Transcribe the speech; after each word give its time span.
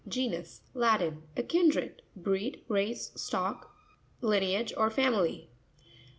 Ge'nus.—Latin. 0.09 1.21
A 1.37 1.43
kindred, 1.43 2.01
breed, 2.15 2.63
race, 2.67 3.11
stock, 3.13 3.75
lineage 4.19 4.73
or 4.75 4.89
family. 4.89 5.51